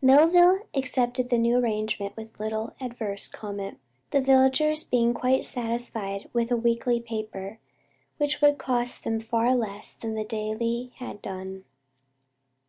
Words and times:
Millville 0.00 0.60
accepted 0.74 1.28
the 1.28 1.36
new 1.38 1.56
arrangement 1.56 2.16
with 2.16 2.38
little 2.38 2.72
adverse 2.80 3.26
comment, 3.26 3.80
the 4.12 4.20
villagers 4.20 4.84
being 4.84 5.12
quite 5.12 5.42
satisfied 5.42 6.30
with 6.32 6.52
a 6.52 6.56
weekly 6.56 7.00
paper, 7.00 7.58
which 8.16 8.40
would 8.40 8.58
cost 8.58 9.02
them 9.02 9.18
far 9.18 9.56
less 9.56 9.96
than 9.96 10.14
the 10.14 10.22
daily 10.22 10.92
had 10.98 11.20
done. 11.20 11.64